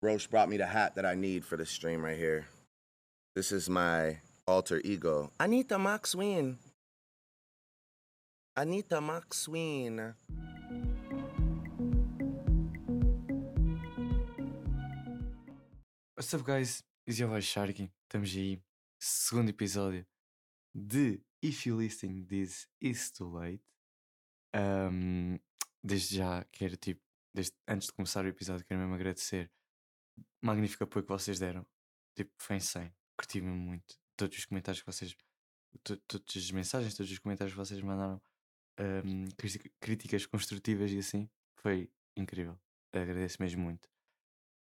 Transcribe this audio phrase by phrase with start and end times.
[0.00, 2.46] Roche brought me the hat that I need for the stream right here.
[3.34, 5.32] This is my alter ego.
[5.40, 6.56] Anita Maxwin.
[8.56, 10.14] Anita Maxwin.
[16.14, 16.84] What's up, guys?
[17.04, 17.90] Is your voice Sharky?
[18.08, 18.60] Estamos aí.
[19.00, 20.06] Segundo episódio
[20.72, 23.64] de If You Listening This Is Too Late.
[24.54, 25.40] Ahm,
[25.82, 27.00] desde já quero, tipo,
[27.34, 29.50] desde, antes de começar o episódio, quero mesmo agradecer
[30.42, 31.66] magnífico apoio que vocês deram.
[32.16, 32.92] Tipo, foi insane.
[33.16, 33.96] Curti me muito.
[34.16, 35.16] Todos os comentários que vocês.
[35.84, 38.20] to- Todas as mensagens, todos os comentários que vocês mandaram.
[39.36, 41.28] crítica- críticas construtivas e assim.
[41.60, 42.58] Foi incrível.
[42.92, 43.88] Agradeço mesmo muito.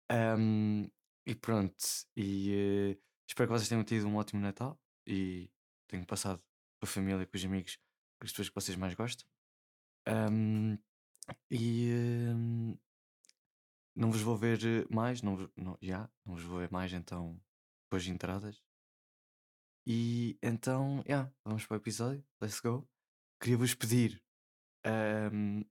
[0.09, 0.87] Ahm,
[1.25, 1.75] e pronto,
[2.15, 2.51] e
[2.95, 2.97] eh,
[3.29, 5.49] espero que vocês tenham tido um ótimo Natal e
[5.87, 6.39] tenham passado
[6.79, 7.75] com a família, com os amigos,
[8.19, 9.27] com as pessoas que vocês mais gostam.
[10.07, 10.77] Ahm,
[11.51, 12.75] e ahm,
[13.97, 16.93] não vos vou ver eh, mais, não, vos- não, já, não vos vou ver mais
[16.93, 17.39] então
[17.85, 18.61] depois de entradas.
[19.85, 22.87] E então, yeah, vamos para o episódio, let's go.
[23.41, 24.21] Queria-vos pedir
[24.85, 25.63] ahm,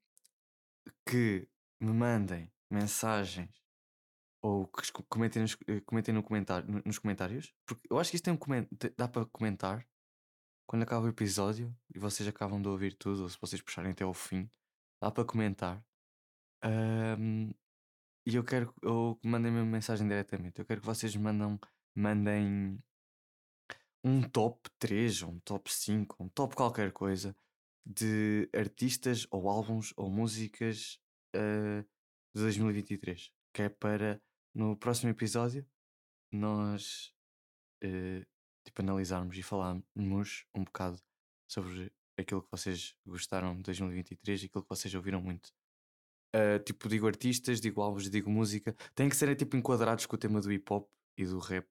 [1.09, 1.49] que
[1.81, 3.63] me mandem mensagens
[4.43, 8.17] ou que comentem nos, eh, comentem no comentário, no- nos comentários, porque eu acho que
[8.17, 8.39] isto tem um
[8.97, 9.87] dá para comentar
[10.69, 14.05] quando acaba o episódio e vocês acabam de ouvir tudo, ou se vocês puxarem até
[14.05, 14.51] ao fim,
[15.01, 15.85] dá para comentar.
[16.63, 17.53] Ahm,
[18.27, 20.59] e eu quero que- ou que mandem-me uma mensagem diretamente.
[20.59, 21.59] Eu quero que vocês mandam,
[21.95, 22.83] mandem
[24.05, 27.37] um top 3, ou um top 5, um top qualquer coisa
[27.85, 31.01] de artistas ou álbuns ou músicas
[31.35, 31.83] eh,
[32.35, 33.33] de 2023.
[33.55, 34.21] Que é para
[34.55, 35.67] no próximo episódio
[36.33, 37.13] nós
[37.83, 38.27] eh,
[38.65, 41.01] tipo, analisarmos e falarmos um bocado
[41.49, 45.53] sobre aquilo que vocês gostaram de 2023 e aquilo que vocês ouviram muito.
[46.37, 48.75] Eh, tipo, digo artistas, digo álbuns, digo música.
[48.95, 51.67] Tem que ser tipo enquadrados com o tema do hip hop e do rap.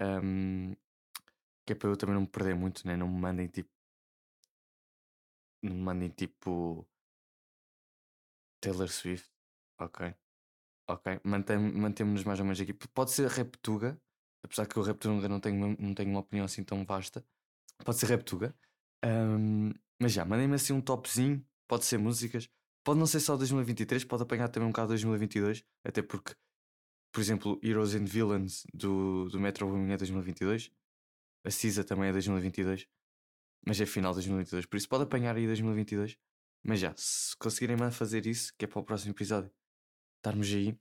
[0.00, 0.74] Ahm,
[1.66, 2.96] que é para eu também não me perder muito, né?
[2.96, 3.70] Não me mandem tipo.
[5.62, 6.86] Não me mandem tipo.
[8.60, 9.30] Taylor Swift.
[9.78, 10.14] Ok.
[10.88, 11.20] Ok.
[11.24, 12.74] Mantem- Mantemos-nos mais ou menos aqui.
[12.74, 14.00] Pode ser Reptuga,
[14.44, 17.24] apesar que o Reptuga não tenho, não tenho uma opinião assim tão vasta.
[17.84, 18.54] Pode ser Reptuga.
[19.04, 21.46] Ahm, mas já, mandem-me assim um topzinho.
[21.68, 22.50] Pode ser músicas.
[22.90, 25.64] Pode não ser só 2023, pode apanhar também um bocado 2022.
[25.84, 26.34] Até porque,
[27.12, 30.72] por exemplo, Heroes and Villains do, do Metro é 2022.
[31.44, 32.88] A CISA também é 2022.
[33.64, 34.66] Mas é final de 2022.
[34.66, 36.18] Por isso pode apanhar aí 2022.
[36.64, 39.52] Mas já, se conseguirem mais fazer isso, que é para o próximo episódio,
[40.16, 40.76] estarmos aí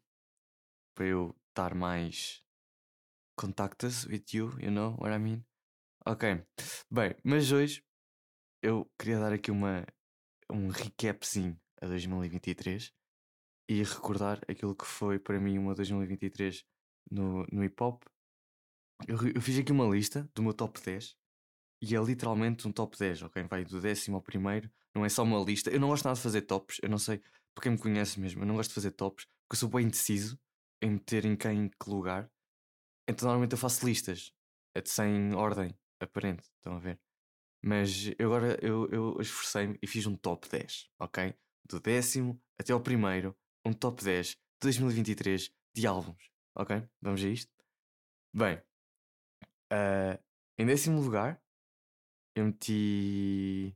[0.95, 2.43] para eu estar mais
[3.37, 5.45] contacted with you, you know what I mean?
[6.07, 6.43] Ok,
[6.89, 7.83] bem, mas hoje
[8.63, 9.85] eu queria dar aqui uma,
[10.49, 12.93] um recapzinho a 2023
[13.69, 16.65] e recordar aquilo que foi para mim uma 2023
[17.11, 18.03] no, no hip hop.
[19.07, 21.15] Eu, eu fiz aqui uma lista do meu top 10
[21.81, 23.43] e é literalmente um top 10, ok?
[23.43, 25.69] Vai do décimo ao primeiro, não é só uma lista.
[25.69, 27.19] Eu não gosto nada de fazer tops, eu não sei,
[27.55, 29.85] para quem me conhece mesmo, eu não gosto de fazer tops, porque eu sou bem
[29.85, 30.37] indeciso
[30.81, 32.29] em meter em quem em que lugar.
[33.07, 34.33] Então normalmente eu faço listas,
[34.75, 36.99] é de sem ordem aparente, estão a ver?
[37.61, 41.35] Mas eu agora eu, eu esforcei-me e fiz um top 10, ok?
[41.67, 46.83] Do décimo até ao primeiro, um top 10 de 2023 de álbuns, ok?
[47.01, 47.51] Vamos a isto?
[48.33, 48.61] Bem,
[49.71, 50.19] ah,
[50.57, 51.41] em décimo lugar,
[52.35, 53.75] eu meti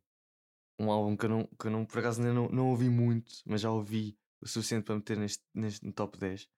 [0.79, 3.33] um álbum que eu, não, que eu não, por acaso ainda não, não ouvi muito,
[3.45, 6.49] mas já ouvi o suficiente para meter neste, neste no top 10,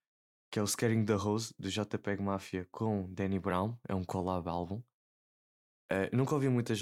[0.52, 4.48] que é o Scaring the Rose, do JPEG Mafia com Danny Brown, é um collab
[4.50, 4.82] álbum.
[5.90, 6.74] Eu nunca ouvi muito,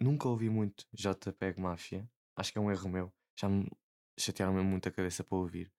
[0.00, 3.68] nunca ouvi muito JPEG Mafia, acho que é um erro meu, já me
[4.18, 5.72] chatearam mesmo muito a cabeça para ouvir.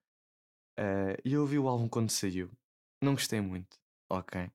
[0.77, 2.51] Eh, E eu ouvi o álbum quando saiu,
[3.03, 3.77] não gostei muito,
[4.09, 4.51] ok.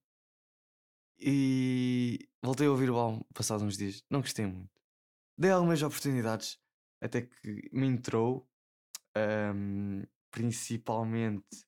[1.19, 4.71] E voltei a ouvir o álbum passados uns dias, não gostei muito.
[5.39, 6.61] Dei algumas oportunidades
[7.03, 8.49] até que me entrou,
[9.17, 11.67] ahm, principalmente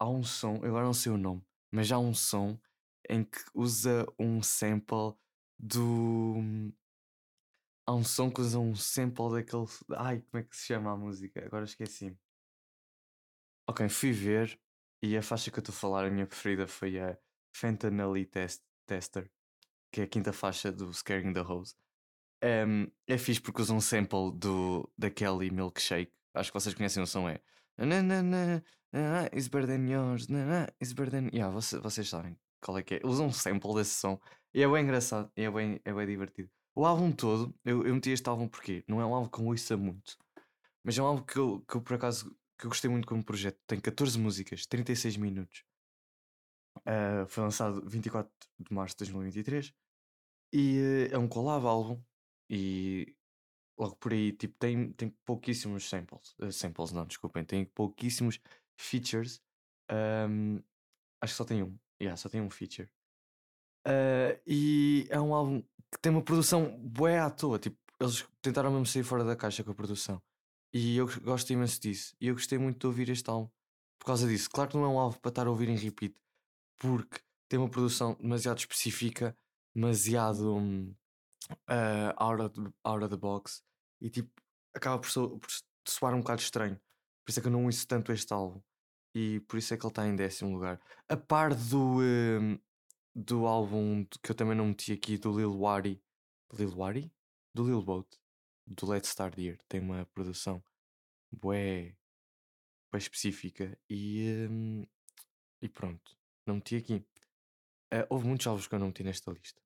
[0.00, 1.42] há um som, agora não sei o nome,
[1.72, 2.58] mas há um som
[3.08, 5.14] em que usa um sample
[5.58, 6.36] do.
[7.86, 9.66] Há um som que usa um sample daquele.
[9.96, 11.44] Ai, como é que se chama a música?
[11.44, 12.16] Agora esqueci.
[13.68, 14.60] Ok, fui ver
[15.02, 17.18] e a faixa que eu estou a falar, a minha preferida foi a
[17.52, 19.28] Fentanyl Test, Tester,
[19.90, 21.74] que é a quinta faixa do Scaring the Rose.
[22.44, 26.12] Um, é fixe porque usa um sample do, da Kelly Milkshake.
[26.34, 27.40] Acho que vocês conhecem o som, é.
[27.76, 28.62] Na, na, na,
[28.92, 30.28] na, It's better than yours.
[30.28, 31.30] Na, na, it's better than.
[31.32, 33.00] Yeah, vocês, vocês sabem qual é que é.
[33.04, 34.20] Usa um sample desse som
[34.54, 36.50] e é bem engraçado e é bem, é bem divertido.
[36.74, 39.46] O álbum todo, eu, eu meti este álbum porque não é um álbum que eu
[39.46, 40.16] ouça muito,
[40.82, 43.24] mas é um álbum que eu, que eu por acaso que eu gostei muito como
[43.24, 43.58] projeto.
[43.66, 45.64] Tem 14 músicas, 36 minutos.
[46.78, 49.74] Uh, foi lançado 24 de março de 2023
[50.52, 52.02] e uh, é um collab álbum
[52.48, 53.14] e
[53.78, 56.34] logo por aí tipo, tem, tem pouquíssimos samples.
[56.38, 58.40] Uh, samples não, desculpem, tem pouquíssimos
[58.80, 59.42] features.
[59.90, 60.62] Um,
[61.20, 61.76] acho que só tem um.
[62.00, 62.88] Yeah, só tem um feature.
[64.46, 67.58] e é um álbum que tem uma produção bué à toa.
[67.58, 70.20] Tipo, eles tentaram mesmo sair fora da caixa com a produção.
[70.72, 72.16] E eu gosto imenso disso.
[72.20, 73.50] E eu gostei muito de ouvir este álbum
[73.98, 74.48] por causa disso.
[74.50, 76.16] Claro que não é um álbum para estar a ouvir em repeat,
[76.78, 79.36] porque tem uma produção demasiado específica,
[79.74, 80.94] demasiado um,
[81.68, 83.62] uh, out, of the, out of the box
[84.00, 84.30] e tipo
[84.74, 85.48] acaba por, so, por
[85.86, 86.80] soar um bocado estranho.
[87.24, 88.60] Por isso é que eu não ouço tanto este álbum
[89.14, 90.80] e por isso é que ele está em décimo lugar.
[91.08, 92.58] A par do, um,
[93.14, 96.02] do álbum que eu também não meti aqui, do Lil Wari.
[96.52, 97.12] Lil Wari?
[97.54, 98.08] Do Lil Boat.
[98.66, 99.58] Do Let's Start Here.
[99.68, 100.62] Tem uma produção
[101.30, 101.96] bué,
[102.90, 104.86] bué específica e, um,
[105.60, 106.16] e pronto.
[106.46, 107.04] Não meti aqui.
[107.92, 109.60] Uh, houve muitos álbuns que eu não meti nesta lista.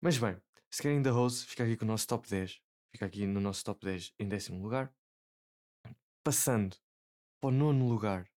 [0.00, 0.40] Mas bem,
[0.70, 2.60] se querem da Rose, fica aqui com o nosso top 10.
[2.92, 4.94] Fica aqui no nosso top 10 em décimo lugar.
[6.22, 6.76] Passando
[7.40, 8.28] para o nono lugar,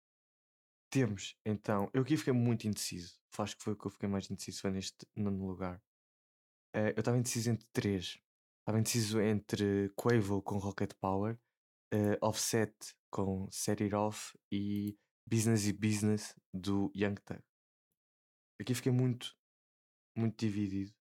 [0.90, 1.88] temos então.
[1.94, 3.18] Eu aqui fiquei muito indeciso.
[3.38, 5.80] Acho que foi o que eu fiquei mais indeciso foi neste nono lugar.
[6.76, 8.20] Uh, eu estava indeciso entre três.
[8.60, 11.38] Estava indeciso entre Quavo com Rocket Power,
[11.94, 12.74] uh, Offset
[13.10, 17.42] com Set It Off e Business e Business do Young Thug.
[18.60, 19.34] Aqui fiquei muito,
[20.16, 20.92] muito dividido,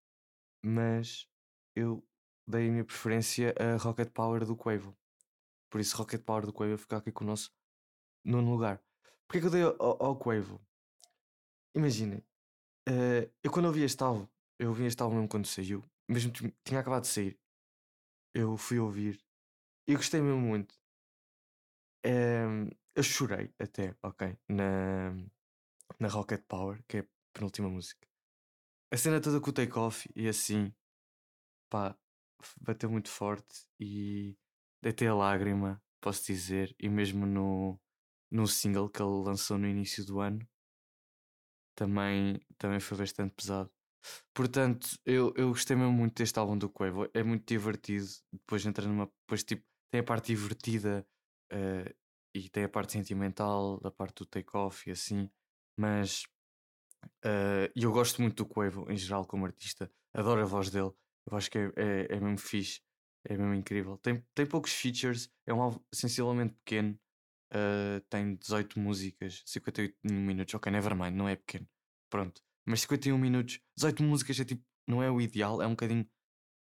[0.63, 1.27] mas
[1.75, 2.07] eu
[2.47, 4.97] dei a minha preferência a Rocket Power do Quavo.
[5.69, 7.51] Por isso, Rocket Power do Quavo ficar aqui com o nosso
[8.24, 8.81] nono lugar.
[9.29, 10.59] Porquê que eu dei ao, ao Quavo?
[11.75, 12.17] Imaginem,
[12.89, 14.27] uh, eu quando ouvi este álbum,
[14.57, 17.39] eu ouvi este álbum mesmo quando saiu, mesmo tinha acabado de sair,
[18.33, 19.23] eu fui ouvir
[19.87, 20.75] e gostei mesmo muito.
[22.03, 25.11] Um, eu chorei até, ok, na,
[25.99, 28.07] na Rocket Power, que é a penúltima música.
[28.91, 30.73] A cena toda com o take-off e assim,
[31.69, 31.95] pá,
[32.59, 34.35] bateu muito forte e
[34.81, 37.79] deitei a lágrima, posso dizer, e mesmo no,
[38.31, 40.47] no single que ele lançou no início do ano,
[41.75, 43.71] também, também foi bastante pesado.
[44.33, 47.09] Portanto, eu, eu gostei mesmo muito deste álbum do Quavo.
[47.13, 48.05] É muito divertido.
[48.31, 49.05] Depois entra numa.
[49.21, 51.05] Depois, tipo, tem a parte divertida
[51.53, 51.95] uh,
[52.33, 55.29] e tem a parte sentimental, da parte do take-off e assim.
[55.77, 56.23] Mas
[57.25, 59.91] uh, eu gosto muito do Quavo em geral como artista.
[60.13, 60.91] Adoro a voz dele.
[61.29, 62.81] Eu acho que é, é, é mesmo fixe.
[63.25, 63.97] É mesmo incrível.
[63.97, 65.29] Tem, tem poucos features.
[65.45, 66.97] É um álbum sensivelmente pequeno.
[67.51, 70.54] Uh, tem 18 músicas, 58 minutos.
[70.54, 71.68] Ok, Nevermind, não é pequeno.
[72.10, 72.42] Pronto.
[72.66, 76.07] Mas 51 minutos, 18 músicas é tipo, não é o ideal, é um bocadinho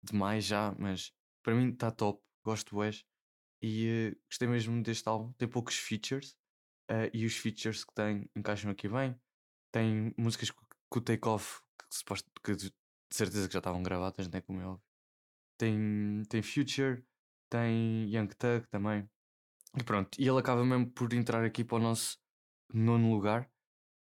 [0.01, 1.11] demais já, mas
[1.43, 2.21] para mim está top.
[2.43, 3.03] Gosto Wes
[3.61, 5.33] e uh, gostei mesmo deste álbum.
[5.33, 6.31] Tem poucos features
[6.89, 9.19] uh, e os features que tem encaixam aqui bem.
[9.71, 12.73] Tem músicas com, o take-off que, que de
[13.11, 14.39] certeza que já estavam gravadas, né?
[14.41, 14.85] Como é óbvio.
[15.57, 17.03] Tem, tem Future,
[17.49, 19.09] tem Young Thug também.
[19.75, 22.17] E pronto, e ele acaba mesmo por entrar aqui para o nosso
[22.73, 23.49] nono lugar.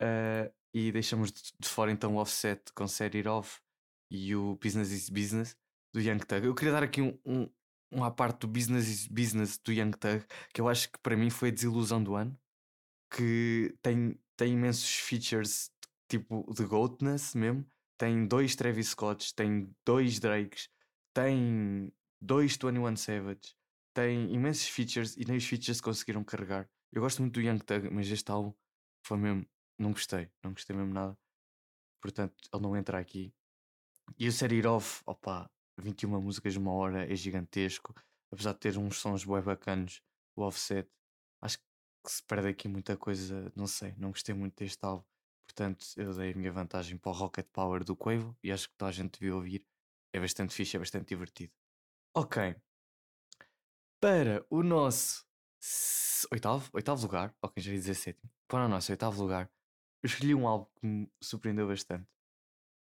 [0.03, 3.61] Uh, e deixamos de, fora então o Offset com It Off
[4.11, 5.57] e o Business is Business
[5.93, 6.47] do Young Thug.
[6.47, 7.49] Eu queria dar aqui um, um,
[7.93, 11.31] uma parte do Business is Business do Young Thug que eu acho que para mim
[11.31, 12.37] foi a desilusão do ano.
[13.09, 15.71] Que tem, tem imensos features
[16.09, 17.65] tipo de Goatness mesmo.
[17.97, 20.69] Tem dois Travis Scotts, tem dois Drakes,
[21.15, 23.55] tem dois 21 Savage
[23.95, 26.69] tem imensos features e nem os features conseguiram carregar.
[26.93, 28.53] Eu gosto muito do Young Thug, mas este álbum
[29.07, 29.47] foi mesmo.
[29.79, 31.17] Não gostei, não gostei mesmo nada.
[32.01, 33.33] Portanto, ele não entra aqui.
[34.19, 37.95] E o It Off, opa, 21 músicas uma hora é gigantesco.
[38.31, 40.03] Apesar de ter uns sons bem bacanos,
[40.37, 40.89] o offset,
[41.41, 41.65] acho que
[42.07, 43.51] se perde aqui muita coisa.
[43.57, 45.05] Não sei, não gostei muito deste álbum.
[45.47, 48.77] Portanto, eu dei a minha vantagem para o Rocket Power do Quavo e acho que
[48.77, 49.65] toda a gente devia ouvir.
[50.13, 51.53] É bastante fixe, é bastante divertido.
[52.15, 52.57] Ok,
[54.01, 55.25] para o nosso
[56.31, 59.51] oitavo, oitavo lugar, ok, já ia dizer sétimo, para o nosso oitavo lugar,
[60.03, 62.07] eu escolhi um álbum que me surpreendeu bastante,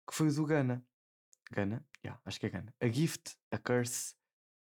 [0.07, 0.85] que foi o do Gana.
[1.51, 1.85] Gana?
[2.03, 2.73] Yeah, acho que é Gana.
[2.81, 4.15] A Gift, A Curse,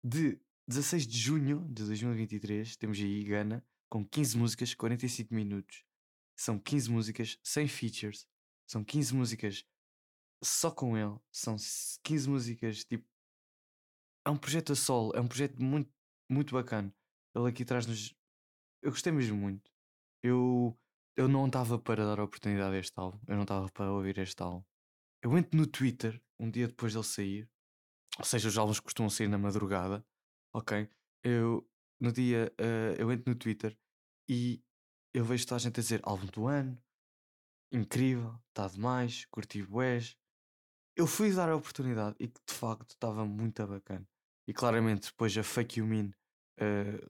[0.05, 2.77] de 16 de junho de 2023.
[2.77, 5.85] Temos aí Gana, com 15 músicas, 45 minutos.
[6.37, 8.29] São 15 músicas sem features.
[8.67, 9.65] São 15 músicas
[10.43, 11.19] só com ele.
[11.33, 11.57] São
[12.05, 13.07] 15 músicas tipo.
[14.25, 15.91] É um projeto a solo, é um projeto muito
[16.29, 16.95] muito bacana.
[17.35, 18.15] Ele aqui traz-nos.
[18.83, 19.71] Eu gostei mesmo muito.
[20.23, 20.79] Eu,
[21.17, 23.19] eu não estava para dar a oportunidade a este álbum.
[23.27, 24.65] Eu não estava para ouvir este álbum.
[25.23, 27.51] Eu entro no Twitter um dia depois dele sair.
[28.19, 30.05] Ou seja, os álbuns costumam sair na madrugada.
[30.55, 30.89] Ok?
[31.25, 31.69] Eu,
[32.01, 33.77] no dia, uh, eu entro no Twitter
[34.29, 34.63] e
[35.15, 36.81] eu vejo toda a gente a dizer álbum do ano,
[37.73, 40.17] incrível, está demais, curti bués.
[40.97, 44.07] Eu fui dar a oportunidade e que de facto estava muito bacana.
[44.47, 46.11] E claramente depois a Fake You Mean
[46.59, 47.01] eh,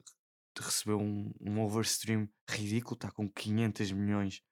[0.57, 4.43] recebeu um, um overstream ridículo, está com 500 milhões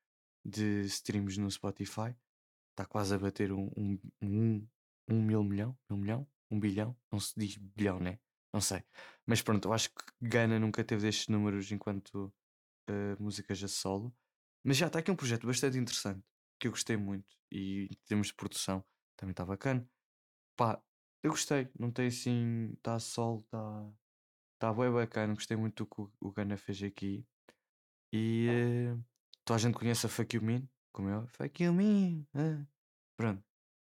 [0.45, 2.15] de streams no Spotify,
[2.71, 4.67] está quase a bater um, um, um,
[5.09, 8.19] um mil milhão, mil milhão, um bilhão, não se diz bilhão, né?
[8.53, 8.83] Não sei.
[9.25, 12.33] Mas pronto, eu acho que Gana nunca teve estes números enquanto
[12.89, 14.15] uh, músicas a solo.
[14.63, 16.23] Mas já está aqui um projeto bastante interessante
[16.59, 18.83] que eu gostei muito e em termos de produção
[19.15, 19.87] também está bacana.
[20.55, 20.81] Pá,
[21.21, 23.91] eu gostei, não tem assim, está solo, está
[24.57, 27.25] tá bem bacana, gostei muito do que o, Gana fez aqui.
[28.11, 29.05] E uh,
[29.43, 32.25] toda a gente conhece a Fuck You Mean, como eu, Fuck You Mean,
[33.15, 33.43] pronto.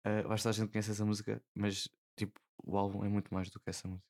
[0.07, 3.51] Uh, acho que a gente conhece essa música, mas tipo, o álbum é muito mais
[3.51, 4.09] do que essa música.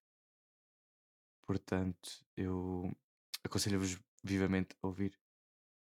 [1.47, 2.95] Portanto, eu
[3.43, 5.19] aconselho-vos vivamente a ouvir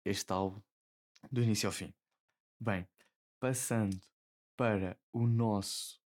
[0.05, 0.63] este álbum
[1.31, 1.93] do início ao fim.
[2.61, 2.89] Bem,
[3.41, 4.01] passando
[4.57, 6.01] para o nosso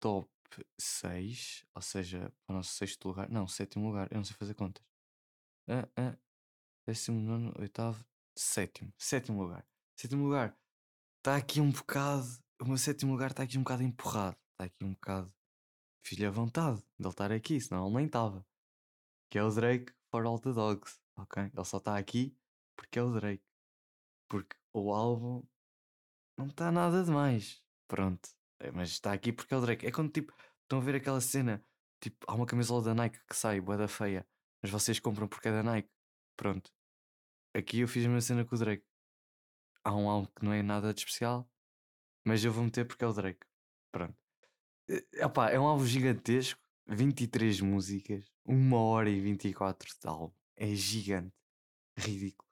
[0.00, 0.31] top
[0.78, 4.54] 6, ou seja, para o nosso sexto lugar, não, sétimo lugar, eu não sei fazer
[4.54, 4.84] contas.
[5.68, 6.16] Ah, ah,
[6.86, 8.04] décimo nono, oitavo,
[8.36, 9.66] sétimo, sétimo lugar.
[9.96, 10.56] Sétimo lugar,
[11.18, 12.26] está aqui um bocado,
[12.60, 15.32] o meu sétimo lugar está aqui um bocado empurrado, está aqui um bocado
[16.04, 18.44] filho à vontade de ele estar aqui, senão ele nem estava
[19.32, 21.44] que é o Drake for All the Dogs, ok?
[21.44, 22.36] Ele só está aqui
[22.76, 23.42] porque é o Drake.
[24.28, 25.42] Porque o álbum
[26.36, 27.64] não está nada demais.
[27.88, 28.28] Pronto.
[28.62, 29.86] É, mas está aqui porque é o Drake.
[29.86, 31.64] É quando tipo, estão a ver aquela cena,
[32.00, 34.24] tipo, há uma camisola da Nike que sai, boa da feia,
[34.62, 35.90] mas vocês compram porque é da Nike.
[36.36, 36.72] Pronto.
[37.54, 38.86] Aqui eu fiz a mesma cena com o Drake.
[39.84, 41.50] Há um álbum que não é nada de especial,
[42.24, 43.44] mas eu vou meter porque é o Drake.
[43.90, 44.16] Pronto.
[45.12, 50.34] Epá, é um álbum gigantesco 23 músicas, 1 hora e 24 de álbum.
[50.56, 51.34] É gigante.
[51.98, 52.48] Ridículo.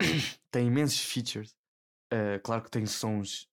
[0.50, 1.56] tem imensos features.
[2.12, 3.48] Uh, claro que tem sons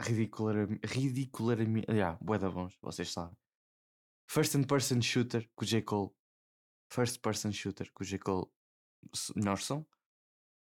[0.00, 0.86] ridicularmente.
[0.86, 3.36] ridicularmente yeah, da bons, vocês sabem.
[4.28, 5.82] First and Person Shooter com o J.
[5.82, 6.10] Cole.
[6.92, 8.18] First Person Shooter com o J.
[8.18, 8.46] Cole.
[9.36, 9.84] Melhor som.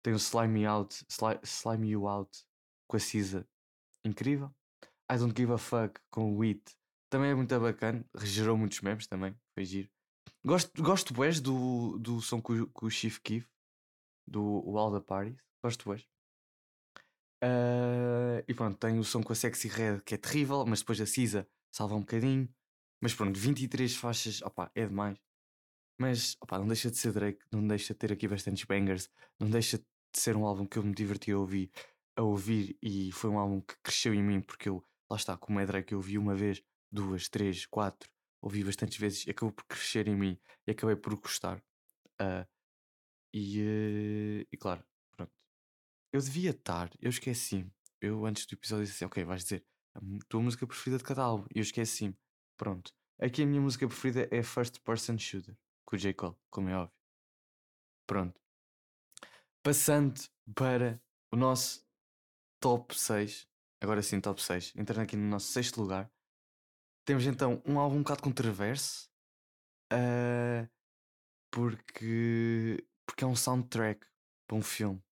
[0.03, 1.05] Tem o Slime Me Out,
[1.45, 2.45] Slime, You Out
[2.87, 3.47] com a Cisa.
[4.05, 4.55] Incrível.
[5.13, 9.09] I Don't Give a Fuck com o Wheat também é muito bacana, gerou muitos memes
[9.09, 9.91] também, foi giro.
[10.47, 13.47] Gosto, gosto bués do, do som com, o Chief Keef,
[14.27, 16.07] do All the Parties, gosto bués.
[17.43, 21.01] Uh, e pronto, tem o som com a Sexy Red que é terrível, mas depois
[21.01, 22.49] a Cisa salva um bocadinho.
[23.01, 25.19] Mas pronto, 23 faixas, opá, é demais.
[25.99, 29.49] Mas opá, não deixa de ser Drake, não deixa de ter aqui bastantes bangers, não
[29.49, 31.71] deixa de ser um álbum que eu me diverti a ouvir,
[32.17, 35.61] a ouvir e foi um álbum que cresceu em mim porque eu, lá está, como
[35.61, 38.11] é Drake, eu ouvi uma vez duas, três, quatro,
[38.43, 41.63] ouvi bastantes vezes e acabou por crescer em mim e acabei por gostar.
[42.21, 42.47] Uh,
[43.33, 44.85] e, uh, e claro.
[46.13, 47.73] Eu devia estar, eu esqueci-me.
[48.01, 49.65] Eu antes do episódio disse assim: Ok, vais dizer
[49.95, 51.47] a tua música preferida de cada álbum.
[51.55, 52.17] E eu esqueci-me.
[52.57, 52.93] Pronto.
[53.21, 56.15] Aqui a minha música preferida é First Person Shooter, com o J.
[56.15, 56.97] Cole, como é óbvio.
[58.07, 58.41] Pronto.
[59.63, 60.19] Passando
[60.55, 61.01] para
[61.31, 61.87] o nosso
[62.61, 63.47] top 6.
[63.81, 64.75] Agora sim, top 6.
[64.77, 66.11] Entrando aqui no nosso sexto lugar.
[67.05, 69.11] Temos então um álbum um bocado controverso,
[69.93, 70.69] uh,
[71.51, 74.07] porque, porque é um soundtrack
[74.47, 75.03] para um filme.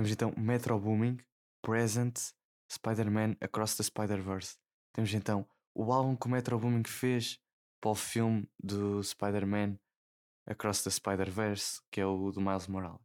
[0.00, 1.18] Temos então Metro Booming,
[1.60, 2.32] Present,
[2.72, 4.56] Spider-Man Across the Spider-Verse.
[4.94, 7.38] Temos então o álbum que o Metro Booming fez
[7.82, 9.78] para o filme do Spider-Man
[10.46, 13.02] Across the Spider-Verse, que é o do Miles Morales.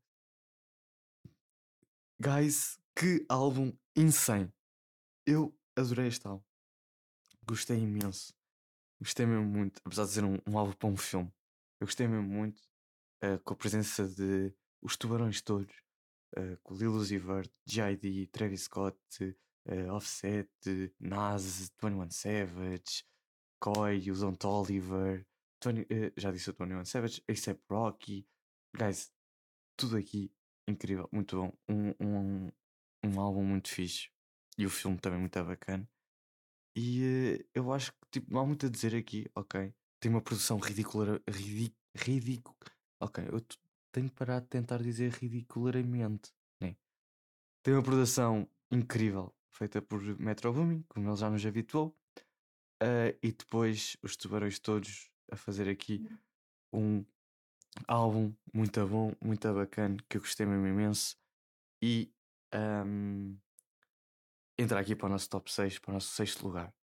[2.17, 4.49] Guys, que álbum insane!
[5.27, 6.45] Eu adorei este álbum.
[7.45, 8.33] Gostei imenso.
[9.01, 11.29] Gostei mesmo muito, apesar de ser um, um álbum para um filme.
[11.77, 12.61] Eu gostei mesmo muito
[13.21, 15.75] uh, com a presença de os tubarões todos,
[16.37, 20.49] uh, com Lil Uzi Vert, G.I.D., Travis Scott, uh, Offset,
[20.99, 23.03] Nas, 21 Savage,
[23.59, 25.25] Koi, o Zont Oliver,
[25.63, 28.27] 20, já disse o 21 Savage, A$AP Rocky,
[28.75, 29.11] guys,
[29.77, 30.31] tudo aqui
[30.67, 31.53] incrível, muito bom.
[31.69, 32.51] Um, um,
[33.03, 34.09] um álbum muito fixe.
[34.57, 35.87] E o filme também muito bacana.
[36.75, 39.73] E uh, eu acho que tipo, não há muito a dizer aqui, ok?
[39.99, 41.21] Tem uma produção ridícula,
[41.95, 42.55] ridícula.
[42.99, 43.41] Ok, eu
[43.95, 46.75] tenho que parar de tentar dizer ridicularmente, né?
[47.63, 51.97] Tem uma produção incrível, feita por Metro Booming, como ele já nos habituou.
[52.83, 56.05] Uh, e depois os tubarões todos a fazer aqui
[56.73, 57.05] um
[57.87, 61.15] álbum muito bom, muito bacana, que eu gostei mesmo imenso.
[61.81, 62.13] E
[62.53, 63.37] um,
[64.59, 66.73] entrar aqui para o nosso top 6, para o nosso sexto lugar.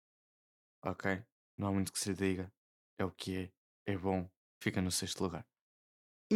[0.83, 1.23] Ok?
[1.59, 2.50] Não há muito que se diga.
[2.97, 3.52] É o que é.
[3.92, 4.26] É bom.
[4.62, 5.47] Fica no sexto lugar.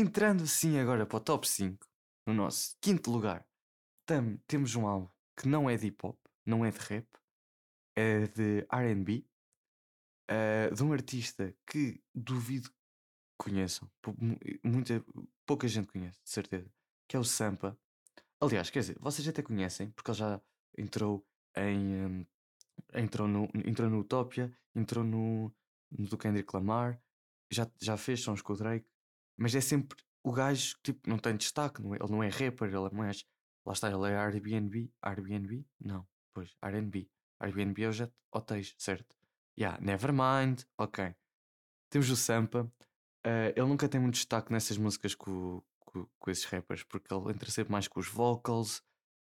[0.00, 1.86] Entrando assim agora para o top 5,
[2.26, 3.46] no nosso quinto lugar,
[4.04, 7.06] tam, temos um álbum que não é de hip hop, não é de rap,
[7.94, 9.26] é de RB,
[10.30, 12.76] uh, de um artista que duvido que
[13.38, 13.90] conheçam,
[14.62, 15.04] muita,
[15.46, 16.70] pouca gente conhece, de certeza,
[17.08, 17.78] que é o Sampa.
[18.40, 20.40] Aliás, quer dizer, vocês até conhecem, porque ele já
[20.76, 21.26] entrou
[21.56, 22.06] em.
[22.06, 22.26] Um,
[22.92, 25.52] entrou no, entrou no Utopia, entrou no,
[25.90, 27.00] no do Kendrick Lamar,
[27.50, 28.86] já, já fez sons com o Drake,
[29.36, 32.68] mas é sempre o gajo tipo, não tem destaque, não é, ele não é rapper,
[32.68, 33.24] ele é mais.
[33.64, 34.90] Lá está, ele é Airbnb.
[35.02, 35.64] Airbnb?
[35.80, 37.08] Não, pois, RB.
[37.40, 39.16] Airbnb é o jet hotéis, certo?
[39.58, 41.14] Yeah, Nevermind, ok.
[41.90, 42.70] Temos o Sampa.
[43.26, 47.30] Uh, ele nunca tem muito destaque nessas músicas com, com, com, esses rappers, porque ele
[47.30, 48.82] entra sempre mais com os vocals,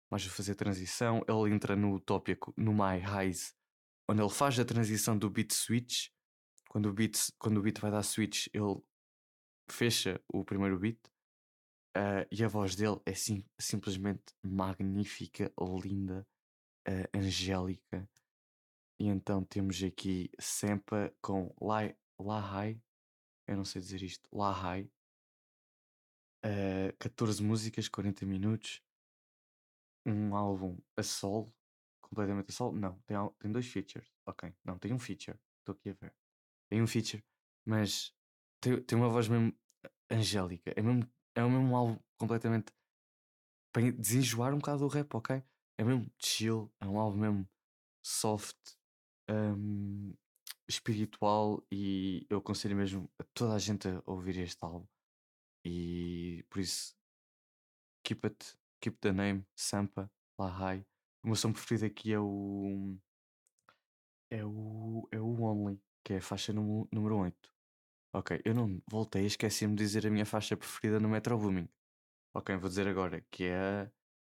[0.09, 1.23] mais a fazer transição.
[1.27, 3.53] Ele entra no Utopia, no My Highs,
[4.09, 6.07] onde ele faz a transição do beat switch.
[6.69, 8.81] Quando o beat, quando o beat vai dar switch, ele
[9.69, 10.99] fecha o primeiro beat.
[11.95, 15.53] Uh, e a voz dele é sim, simplesmente magnífica,
[15.83, 16.27] linda,
[16.87, 18.09] uh, angélica.
[18.99, 22.81] E então temos aqui Sempa com La, La High,
[23.47, 24.89] eu não sei dizer isto, La High,
[26.45, 28.81] uh, 14 músicas, 40 minutos,
[30.05, 31.53] um álbum a sol,
[32.01, 32.71] completamente a sol.
[32.73, 36.13] Não, tem, tem dois features, ok, não, tem um feature, estou aqui a ver,
[36.69, 37.23] tem um feature,
[37.65, 38.15] mas
[38.63, 39.53] tem, tem uma voz mesmo
[40.09, 41.05] angélica, é mesmo,
[41.35, 42.73] é mesmo álbum completamente
[43.73, 45.43] para desenjoar um bocado do rap, ok?
[45.77, 47.49] É mesmo chill, é um álbum mesmo
[48.05, 48.57] soft,
[49.29, 50.15] um,
[50.67, 54.87] espiritual e eu aconselho mesmo a toda a gente a ouvir este álbum.
[55.65, 56.95] E por isso,
[58.05, 60.85] keep it, keep the name, Sampa, La High.
[61.23, 62.97] O meu som preferido aqui é o.
[64.29, 65.07] É o.
[65.11, 67.53] É o Only, que é a faixa número, número 8.
[68.15, 71.67] Ok, eu não voltei, esqueci-me de dizer a minha faixa preferida no Metro Booming.
[72.35, 73.91] Ok, vou dizer agora, que é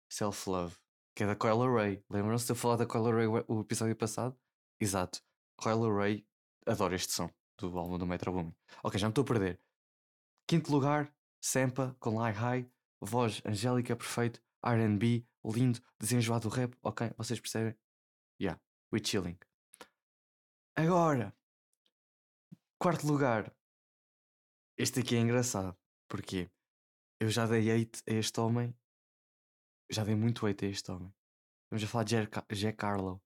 [0.08, 0.76] Self Love,
[1.12, 2.04] que é da Coil Ray.
[2.08, 4.38] Lembram-se de eu falar da Coil Ray o episódio passado?
[4.80, 5.20] Exato.
[5.56, 6.24] Coil Ray
[6.64, 8.54] adoro este som do álbum do Metro Boomin.
[8.82, 9.60] Ok, já me estou a perder.
[10.46, 16.76] Quinto lugar, Sampa com Lie High, voz angélica, perfeito, RB, lindo, desenjoado rap.
[16.80, 17.76] Ok, vocês percebem?
[18.40, 18.60] Yeah,
[18.92, 19.37] we chilling.
[20.76, 21.34] Agora,
[22.78, 23.52] quarto lugar.
[24.76, 25.76] Este aqui é engraçado.
[26.08, 26.50] Porquê?
[27.20, 28.74] Eu já dei hate a este homem.
[29.88, 31.14] Já dei muito hate a este homem.
[31.70, 32.16] Vamos a falar de
[32.56, 33.22] Jack Harlow.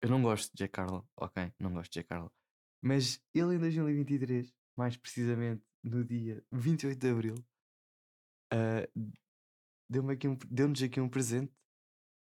[0.00, 1.52] Eu não gosto de Jack Harlow, ok?
[1.58, 2.32] Não gosto de Jack Harlow.
[2.80, 7.34] Mas ele em 2023, mais precisamente no dia 28 de Abril,
[8.52, 9.12] uh,
[9.88, 11.52] deu-nos aqui, um, deu aqui um presente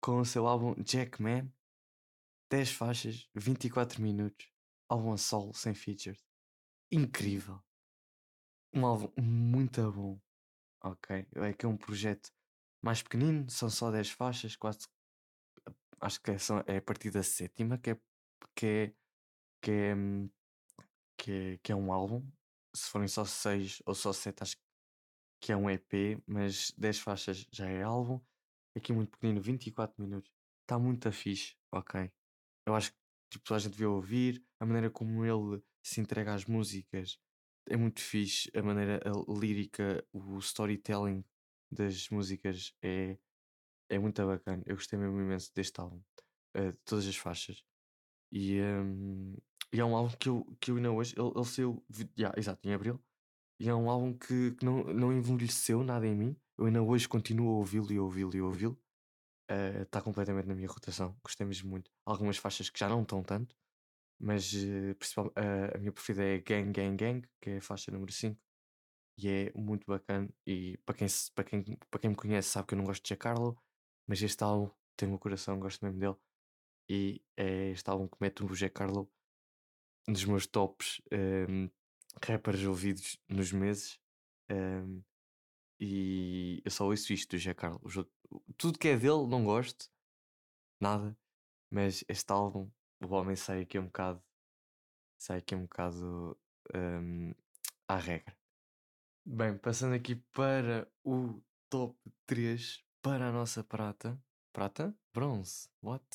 [0.01, 1.51] com o seu álbum Jackman.
[2.49, 4.49] 10 faixas, 24 minutos,
[4.87, 6.23] álbum solo, sem features.
[6.91, 7.59] Incrível.
[8.75, 10.19] Um álbum muito bom.
[10.83, 11.25] Ok?
[11.35, 12.29] É que é um projeto
[12.83, 14.79] mais pequenino, são só 10 faixas, quase
[16.01, 16.35] acho que é,
[16.67, 17.99] é a partir da sétima que é,
[18.55, 18.93] que é,
[19.61, 19.95] que é,
[21.17, 22.23] que é, que é um álbum.
[22.75, 24.57] Se forem só seis ou só sete, acho
[25.41, 28.19] que é um EP, mas 10 faixas já é álbum.
[28.75, 30.31] Aqui muito pequenino, 24 minutos.
[30.63, 32.11] Está muito fixe, ok.
[32.67, 32.97] Eu acho que
[33.29, 37.17] tipo, a gente devia ouvir, a maneira como ele se entrega às músicas
[37.67, 41.23] é muito fixe, a maneira a lírica, o storytelling
[41.71, 43.17] das músicas é
[43.89, 44.63] é muito bacana.
[44.65, 46.01] Eu gostei mesmo imenso deste álbum,
[46.57, 47.63] uh, de todas as faixas.
[48.31, 49.35] E, um,
[49.71, 51.15] e é um álbum que eu, que eu ainda hoje.
[51.17, 51.85] Ele, ele saiu.
[52.17, 52.99] Yeah, exato, em abril.
[53.59, 56.35] E é um álbum que, que não, não envelheceu nada em mim.
[56.57, 58.79] Eu ainda hoje continuo a ouvi-lo e ouvi-lo e ouvi-lo.
[59.83, 61.15] Está uh, completamente na minha rotação.
[61.23, 61.91] Gostei mesmo muito.
[62.05, 63.55] Algumas faixas que já não estão tanto.
[64.19, 67.91] Mas uh, principal, uh, a minha preferida é Gang Gang Gang, que é a faixa
[67.91, 68.39] número 5.
[69.17, 70.29] E é muito bacana.
[70.45, 73.27] E para quem, para, quem, para quem me conhece sabe que eu não gosto de
[73.27, 73.57] Harlow.
[74.07, 76.15] Mas este álbum tem o meu coração, gosto mesmo dele.
[76.89, 79.11] E é este álbum que mete o Harlow
[80.07, 81.01] nos meus tops
[81.49, 81.69] um,
[82.23, 83.99] rappers ouvidos nos meses.
[84.51, 85.03] Um,
[85.79, 87.81] e eu só ouço isto do Harlow.
[88.57, 89.89] Tudo que é dele não gosto,
[90.79, 91.17] nada.
[91.71, 92.69] Mas este álbum,
[93.01, 94.23] o homem sai aqui um bocado.
[95.17, 96.37] Sai aqui um bocado
[96.75, 97.33] um,
[97.87, 98.35] à regra.
[99.25, 104.21] Bem, passando aqui para o top 3 para a nossa prata.
[104.53, 104.95] Prata?
[105.13, 105.69] Bronze.
[105.81, 106.05] What?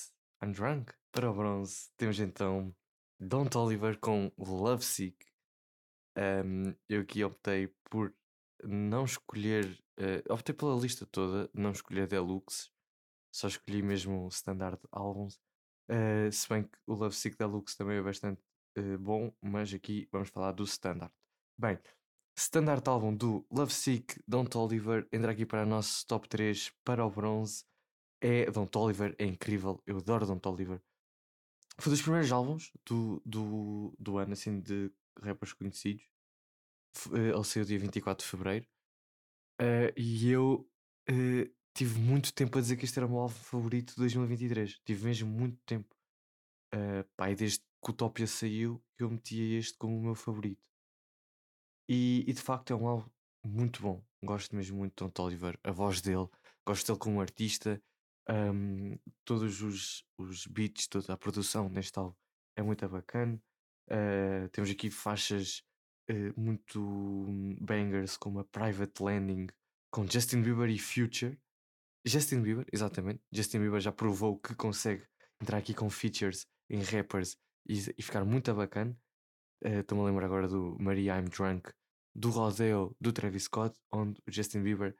[0.42, 0.92] I'm drunk.
[1.12, 2.74] Para o bronze temos então
[3.18, 5.26] Don Oliver com Love Sick.
[6.16, 8.14] Um, eu aqui optei por
[8.64, 9.78] não escolher.
[9.98, 12.70] Uh, optei pela lista toda, não escolher Deluxe.
[13.32, 15.38] Só escolhi mesmo Standard Albums.
[15.90, 18.40] Uh, se bem que o Love Sick Deluxe também é bastante
[18.78, 21.12] uh, bom, mas aqui vamos falar do Standard.
[21.58, 21.78] Bem,
[22.36, 27.04] standard álbum do Love Sick, Don Toliver, entra aqui para o nosso top 3 para
[27.04, 27.64] o bronze.
[28.20, 30.80] É Don Toliver, é incrível, eu adoro Don Toliver.
[31.78, 36.04] Foi dos primeiros álbuns do, do, do ano, assim, de rappers conhecidos.
[37.12, 38.66] Eh, Ele saiu dia 24 de fevereiro.
[39.60, 40.68] Eh, e eu
[41.08, 41.50] eh,
[41.80, 44.80] tive muito tempo a dizer que este era o meu álbum favorito de 2023.
[44.84, 45.96] Tive mesmo muito tempo.
[46.74, 50.62] Uh, desde que o Utopia saiu, eu metia este como o meu favorito.
[51.88, 53.08] E, e de facto é um álbum
[53.42, 54.04] muito bom.
[54.22, 56.28] Gosto mesmo muito de Tom Toliver, a voz dele,
[56.66, 57.82] gosto dele como artista.
[58.28, 62.14] um, todos os, os beats, toda a produção neste álbum
[62.56, 63.42] é muito bacana.
[63.88, 65.64] Uh, temos aqui faixas
[66.10, 67.26] uh, muito
[67.58, 69.46] bangers como a Private Landing
[69.90, 71.40] com Justin Bieber e Future.
[72.04, 73.22] Justin Bieber, exatamente.
[73.32, 75.06] Justin Bieber já provou que consegue
[75.40, 77.36] entrar aqui com features em rappers
[77.66, 78.98] e, e ficar muito bacana.
[79.62, 81.70] Eh, Estou-me a lembrar agora do Maria I'm Drunk,
[82.14, 84.96] do Rodeo do Travis Scott, onde o Justin Bieber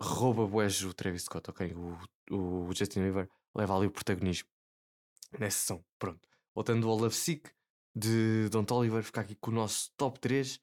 [0.00, 1.72] rouba boés o Travis Scott, ok?
[1.74, 4.48] O, o Justin Bieber leva ali o protagonismo
[5.38, 5.84] nessa sessão.
[5.98, 6.28] Pronto.
[6.54, 7.50] Voltando ao Love Sick
[7.94, 10.60] de Don Toliver, ficar aqui com o nosso top 3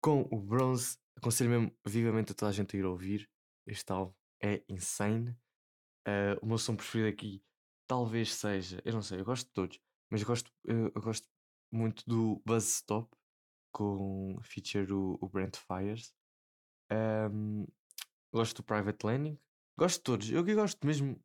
[0.00, 0.96] com o bronze.
[1.16, 3.28] Aconselho mesmo vivamente a toda a gente a ir ouvir.
[3.66, 5.36] Este álbum é insane.
[6.06, 7.42] Eh, o meu som preferido aqui
[7.90, 11.26] talvez seja, eu não sei, eu gosto de todos, mas eu gosto, eu, eu gosto
[11.72, 13.10] muito do Buzz Stop
[13.72, 16.14] com feature o, o Brent Fires.
[16.88, 17.66] Ahm,
[18.32, 19.38] gosto do Private Landing,
[19.76, 20.30] gosto de todos.
[20.30, 21.20] Eu que gosto mesmo.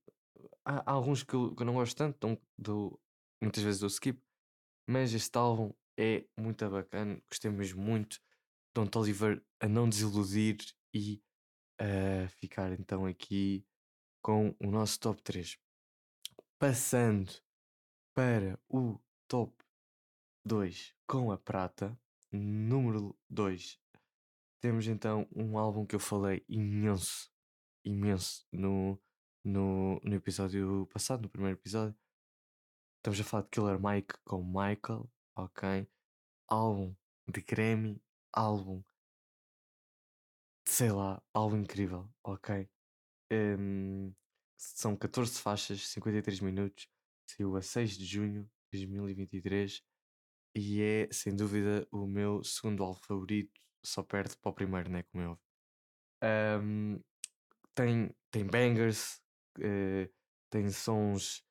[0.65, 2.99] Há, há alguns que eu, que eu não gosto tanto, então dou,
[3.41, 4.19] muitas vezes dou skip,
[4.87, 8.19] mas este álbum é muito bacana, gostei mesmo muito.
[8.73, 10.57] Don Toliver a não desiludir
[10.93, 11.21] e
[11.79, 13.65] a ficar então aqui
[14.21, 15.57] com o nosso top 3.
[16.57, 17.31] Passando
[18.13, 19.53] para o top
[20.45, 21.97] 2 com a prata,
[22.31, 23.79] número 2,
[24.61, 27.31] temos então um álbum que eu falei imenso,
[27.83, 28.99] imenso no,
[29.43, 31.95] no, no episódio passado, no primeiro episódio.
[32.97, 35.87] Estamos a falar de Killer Mike com Michael, ok?
[36.47, 36.95] Álbum
[37.27, 38.01] de Grammy,
[38.33, 38.83] álbum,
[40.67, 42.67] sei lá, álbum incrível, ok?
[43.31, 44.13] Hum,
[44.57, 46.87] são 14 faixas, 53 minutos,
[47.29, 49.81] saiu a 6 de junho de 2023
[50.55, 53.51] e é sem dúvida o meu segundo álbum favorito,
[53.85, 55.03] só perde para o primeiro, né?
[55.03, 55.45] Como é óbvio.
[56.23, 56.99] Hum,
[57.75, 59.21] tem, tem bangers,
[59.61, 60.09] eh,
[60.49, 61.43] tem sons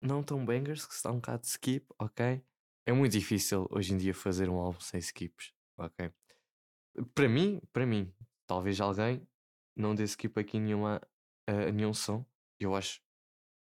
[0.00, 2.42] não tão bangers, que se dá um bocado de skip, ok?
[2.86, 6.12] É muito difícil hoje em dia fazer um álbum sem skips, ok?
[7.14, 8.12] Para mim, para mim,
[8.46, 9.26] talvez alguém
[9.76, 11.00] não dê skip aqui nenhuma,
[11.46, 12.24] a nenhum som,
[12.60, 13.00] eu acho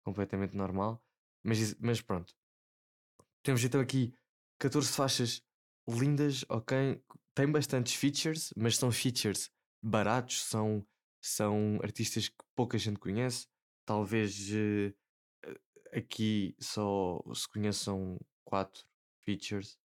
[0.03, 1.01] completamente normal,
[1.43, 2.35] mas, mas pronto.
[3.41, 4.13] Temos então aqui
[4.59, 5.41] 14 faixas
[5.87, 7.01] lindas, ok?
[7.33, 9.49] Tem bastantes features, mas são features
[9.81, 10.85] baratos, são,
[11.21, 13.47] são artistas que pouca gente conhece.
[13.85, 14.93] Talvez eh,
[15.91, 18.85] aqui só se conheçam quatro
[19.25, 19.77] features.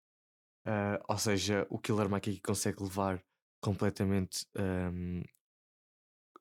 [0.65, 3.23] Ah, ou seja, o Killer Mike aqui consegue levar
[3.61, 5.23] completamente ahm,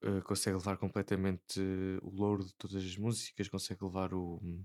[0.02, 1.60] eh, consegue levar completamente
[2.02, 4.64] o louro de todas as músicas, consegue levar o hum,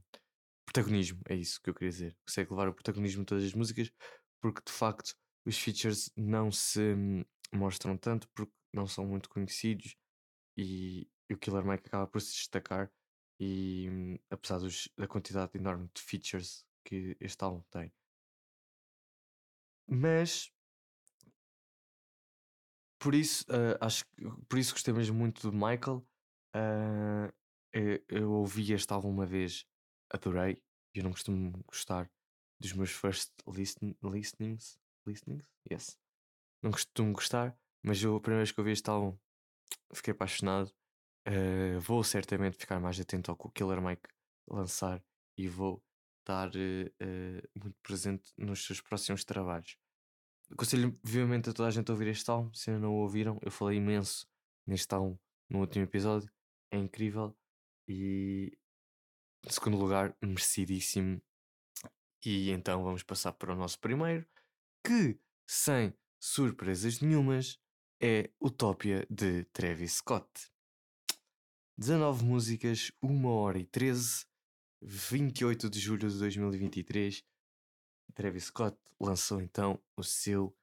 [0.65, 2.17] protagonismo, é isso que eu queria dizer.
[2.27, 3.91] Consegue levar o protagonismo de todas as músicas,
[4.41, 9.97] porque de facto os features não se hum, mostram tanto porque não são muito conhecidos
[10.57, 12.91] e, e o Killer Mike acaba por se destacar.
[13.39, 17.93] E hum, apesar dos- da quantidade enorme de features que este álbum tem,
[19.87, 20.51] mas
[23.03, 24.05] por isso ah, acho
[24.47, 26.07] por isso gostei mesmo muito do Michael.
[26.55, 27.31] Ah,
[27.73, 29.65] eu, eu ouvi este álbum uma vez,
[30.09, 30.61] adorei.
[30.93, 32.09] Eu não costumo gostar
[32.61, 34.79] dos meus first listen, listenings.
[35.05, 35.49] Listenings?
[35.69, 35.99] Yes.
[36.61, 39.17] Não costumo gostar, mas eu, a primeira vez que ouvi este álbum
[39.93, 40.73] fiquei apaixonado.
[41.25, 44.07] Ah, vou certamente ficar mais atento ao que o Killer Mike
[44.49, 45.03] lançar
[45.37, 45.83] e vou
[46.21, 46.51] estar
[47.61, 49.77] muito presente nos seus próximos trabalhos.
[50.53, 52.53] Aconselho vivamente a toda a gente a ouvir este álbum.
[52.53, 54.27] Se ainda não o ouviram, eu falei imenso
[54.67, 55.17] neste álbum
[55.49, 56.31] no último episódio.
[56.71, 57.35] É incrível.
[57.87, 58.55] E
[59.45, 61.19] em segundo lugar, merecidíssimo.
[62.23, 64.25] E então vamos passar para o nosso primeiro,
[64.85, 67.59] que, sem surpresas nenhumas,
[68.01, 70.29] é Utopia de Travis Scott.
[71.77, 74.25] 19 músicas, 1 hora e 13,
[74.81, 77.23] 28 de julho de 2023.
[78.13, 80.55] Travis Scott lançou então o seu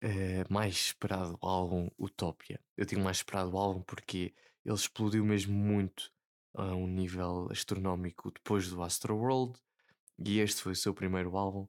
[0.00, 2.60] eh, mais esperado álbum, Utopia.
[2.76, 6.12] Eu digo mais esperado álbum porque ele explodiu mesmo muito
[6.54, 9.58] a um nível astronómico depois do Astroworld
[10.18, 11.66] e este foi o seu primeiro álbum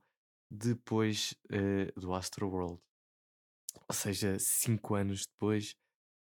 [0.51, 2.79] depois eh, do Astroworld.
[3.89, 5.75] ou seja, 5 anos depois,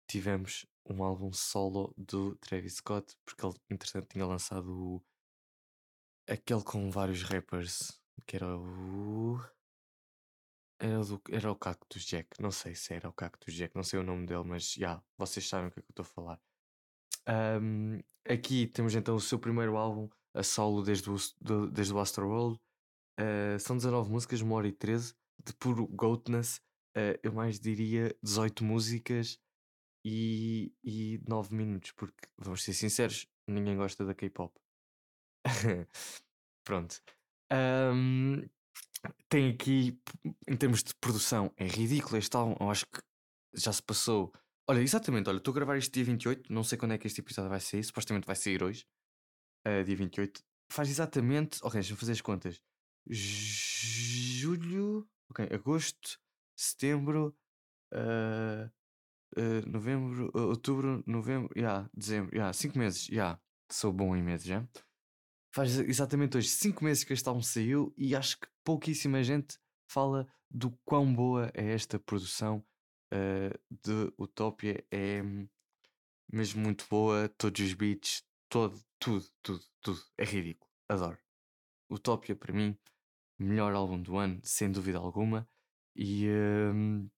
[0.08, 5.04] tivemos um álbum solo do Travis Scott, porque ele, entretanto, tinha lançado o-
[6.28, 9.38] aquele com vários rappers, que era o.
[10.78, 13.98] Era, do- era o Cactus Jack, não sei se era o Cactus Jack, não sei
[13.98, 16.40] o nome dele, mas já, vocês sabem o que é que eu estou a falar.
[17.26, 21.98] Ahm, aqui temos então o seu primeiro álbum, a solo desde o, do- desde o
[22.00, 22.60] Astroworld.
[23.20, 26.58] Uh, são 19 músicas, 1 hora e 13, de puro goatness.
[26.96, 29.40] Uh, eu mais diria 18 músicas
[30.04, 34.54] e, e 9 minutos, porque vamos ser sinceros, ninguém gosta da K-pop.
[36.64, 37.02] Pronto.
[37.50, 38.42] Ahm,
[39.28, 39.98] tem aqui,
[40.48, 42.56] em termos de produção, é ridículo este álbum.
[42.60, 43.00] Eu acho que
[43.54, 44.32] já se passou.
[44.68, 47.20] Olha, exatamente, olha, estou a gravar este dia 28, não sei quando é que este
[47.20, 48.84] episódio vai sair, supostamente vai sair hoje,
[49.66, 50.42] uh, dia 28.
[50.72, 52.60] Faz exatamente, ok, deixa-me fazer as contas.
[53.08, 56.18] Julho, ok, agosto,
[56.58, 57.36] setembro,
[57.94, 58.68] uh,
[59.38, 63.40] uh, novembro, outubro, novembro, já, yeah, dezembro, já, yeah, 5 meses, já, yeah.
[63.70, 64.66] sou bom em meses, já.
[65.56, 69.58] Faz exatamente hoje 5 meses que este álbum saiu e acho que pouquíssima gente
[69.90, 72.62] fala do quão boa é esta produção
[73.10, 74.84] uh, de Utopia.
[74.90, 75.22] É
[76.30, 80.02] mesmo muito boa, todos os beats, todo, tudo, tudo, tudo.
[80.18, 80.70] É ridículo.
[80.90, 81.16] Adoro.
[81.90, 82.76] Utopia, para mim,
[83.38, 85.48] melhor álbum do ano, sem dúvida alguma.
[85.96, 87.10] E, uh,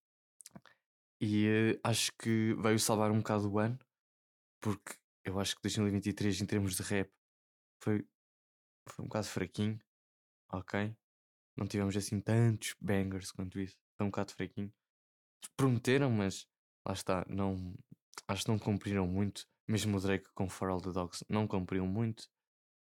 [1.20, 3.76] e uh, acho que veio salvar um bocado o ano,
[4.60, 7.10] porque eu acho que 2023, em termos de rap,
[7.82, 8.06] foi,
[8.90, 9.78] foi um bocado fraquinho.
[10.52, 10.96] Ok?
[11.56, 13.76] Não tivemos assim tantos bangers quanto isso.
[13.96, 14.72] Foi um bocado fraquinho.
[15.56, 16.46] Prometeram, mas
[16.86, 17.74] lá está, não,
[18.26, 19.46] acho que não cumpriram muito.
[19.66, 22.28] Mesmo o Drake com For All the Dogs não cumpriram muito.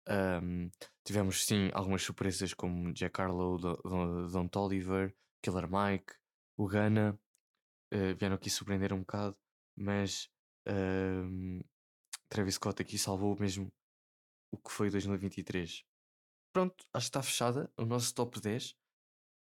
[0.07, 0.69] Um,
[1.05, 6.13] tivemos sim algumas surpresas como Jack Harlow, Don Toliver, Killer Mike,
[6.57, 7.19] o Ghana.
[7.93, 9.37] Uh, vieram aqui surpreender um bocado,
[9.75, 10.29] mas
[10.67, 11.65] uh,
[12.29, 13.69] Travis Scott aqui salvou mesmo
[14.51, 15.83] o que foi 2023.
[16.53, 18.75] Pronto, acho que está fechada o nosso top 10.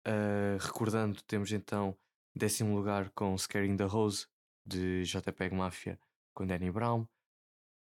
[0.07, 1.97] Uh, recordando, temos então
[2.35, 4.27] décimo lugar com Scaring the Rose
[4.65, 5.99] de JPEG Mafia
[6.33, 7.07] com Danny Brown.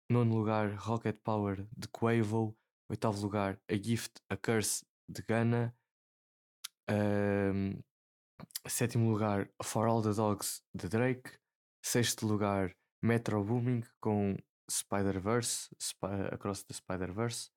[0.09, 2.57] Nono lugar, Rocket Power de Quavo.
[2.89, 5.77] Oitavo lugar, A Gift, A Curse de Ghana.
[6.89, 7.83] Um,
[8.69, 11.31] sétimo lugar, For All the Dogs de Drake.
[11.85, 14.37] Sexto lugar, Metro Booming com
[14.71, 16.03] Spider-Verse, Sp
[16.33, 17.51] Across the Spider-Verse.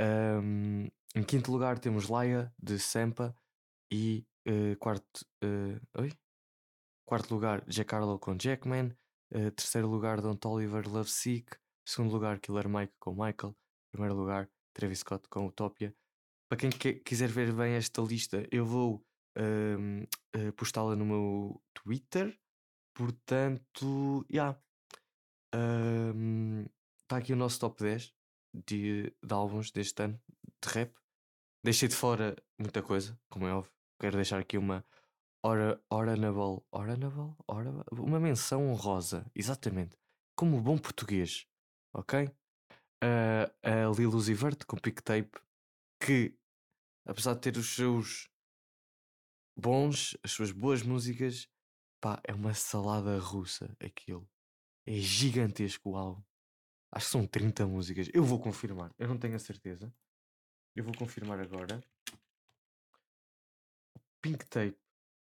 [0.00, 3.34] Um, em quinto lugar temos Laia de Sampa
[3.90, 6.12] e uh, quarto, uh, oi?
[7.04, 8.96] quarto lugar Harlow com Jackman,
[9.34, 13.56] uh, terceiro lugar Don Toliver Love Sick, segundo lugar Killer Mike com Michael,
[13.90, 15.94] primeiro lugar Travis Scott com Utopia.
[16.48, 19.04] Para quem que, quiser ver bem esta lista, eu vou
[19.36, 22.38] uh, postá-la no meu Twitter.
[22.94, 24.48] Portanto, já.
[24.48, 24.60] Yeah.
[25.52, 28.14] Está aqui o nosso top 10
[28.66, 30.20] de, de álbuns deste ano
[30.62, 30.94] de rap.
[31.64, 33.72] Deixei de fora muita coisa, como é óbvio.
[34.00, 34.84] Quero deixar aqui uma
[35.42, 39.96] ora, oranable, oranable, oranable, uma menção honrosa, exatamente,
[40.36, 41.46] como bom português,
[41.92, 42.26] ok?
[43.02, 45.40] Uh, a Lil Vert com Pick Tape,
[46.00, 46.36] que
[47.06, 48.28] apesar de ter os seus
[49.56, 51.48] bons, as suas boas músicas,
[52.00, 54.28] pá, é uma salada russa aquilo.
[54.88, 56.22] É gigantesco o álbum.
[56.90, 58.08] Acho que são 30 músicas.
[58.14, 59.92] Eu vou confirmar, eu não tenho a certeza.
[60.74, 61.84] Eu vou confirmar agora.
[64.22, 64.78] Pink Tape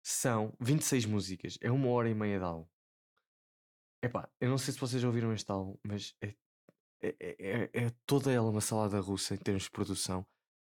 [0.01, 1.59] são 26 músicas.
[1.61, 2.67] É uma hora e meia de álbum.
[4.03, 6.33] Epá, eu não sei se vocês ouviram este álbum, mas é,
[7.03, 10.25] é, é, é toda ela uma salada russa em termos de produção.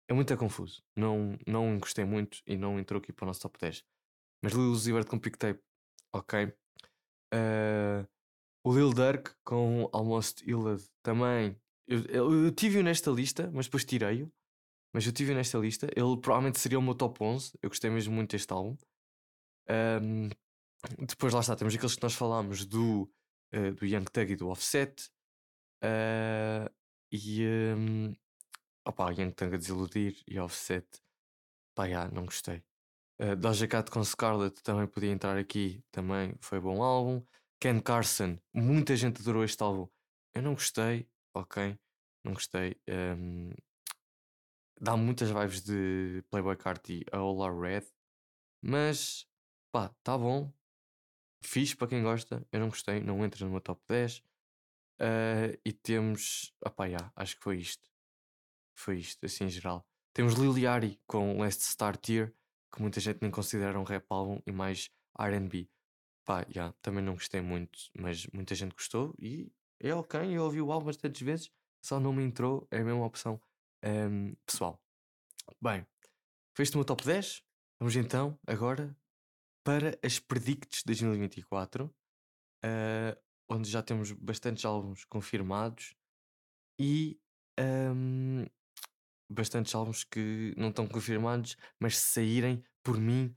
[0.07, 0.81] É muito confuso.
[0.95, 3.83] Não, não gostei muito e não entrou aqui para o nosso top 10.
[4.41, 5.61] Mas Lil Uzi Vert com Pink Tape,
[6.13, 6.45] ok.
[7.33, 8.07] Uh,
[8.67, 11.55] o Lil Durk com Almost Illad também.
[11.87, 14.29] Eu, eu, eu tive-o nesta lista, mas depois tirei-o.
[14.93, 15.87] Mas eu tive nesta lista.
[15.95, 17.53] Ele provavelmente seria o meu top 11.
[17.61, 18.75] Eu gostei mesmo muito deste álbum.
[19.69, 20.29] Um,
[20.99, 23.09] depois lá está, temos aqueles que nós falámos do,
[23.53, 25.09] uh, do Young Thug e do Offset.
[25.81, 26.69] Uh,
[27.09, 28.13] e um,
[29.17, 30.85] Young Thug a desiludir e Offset.
[31.73, 32.61] Pá, não gostei.
[33.21, 35.81] Uh, Doja Cat com Scarlett também podia entrar aqui.
[35.89, 37.23] Também foi bom álbum.
[37.59, 39.87] Ken Carson, muita gente adorou este álbum.
[40.33, 41.77] Eu não gostei, ok?
[42.23, 42.79] Não gostei.
[42.87, 43.49] Um,
[44.79, 47.85] dá muitas vibes de Playboy Carti a Ola Red,
[48.61, 49.27] mas
[49.71, 50.51] pá, tá bom.
[51.41, 52.45] Fiz para quem gosta.
[52.51, 54.19] Eu não gostei, não entra meu top 10.
[54.99, 56.53] Uh, e temos.
[56.63, 57.89] Opá, yeah, acho que foi isto.
[58.75, 59.87] Foi isto, assim em geral.
[60.13, 62.33] Temos Liliari com Last Star Tier,
[62.71, 65.69] que muita gente nem considera um rap álbum e mais RB.
[66.27, 70.19] Pá, yeah, também não gostei muito, mas muita gente gostou e é ok.
[70.35, 71.49] Eu ouvi o álbum bastantes vezes,
[71.81, 73.41] só não me entrou, é a mesma opção
[73.81, 74.77] ehm, pessoal.
[75.61, 75.87] Bem,
[76.53, 77.43] foi este o meu top 10.
[77.79, 78.93] Vamos então agora
[79.63, 81.95] para as predicts de 2024,
[82.65, 83.17] eh,
[83.49, 85.95] onde já temos bastantes álbuns confirmados
[86.79, 87.19] e
[87.57, 88.45] ehm,
[89.31, 93.35] bastantes álbuns que não estão confirmados, mas se saírem por mim,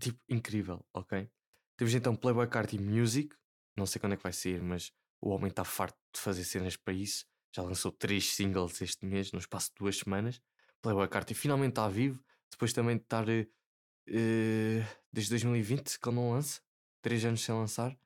[0.00, 1.30] tipo, incrível, ok?
[1.76, 3.34] Temos então Playboy Carti Music,
[3.76, 6.76] não sei quando é que vai sair, mas o homem está farto de fazer cenas
[6.76, 7.26] para isso.
[7.54, 10.40] Já lançou três singles este mês, no espaço de duas semanas.
[10.82, 16.32] Playboy Carti finalmente está vivo, depois também de estar uh, desde 2020 que ele não
[16.32, 16.60] lança,
[17.00, 17.96] três anos sem lançar.